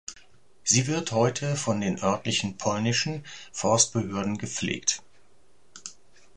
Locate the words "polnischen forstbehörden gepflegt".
2.57-5.03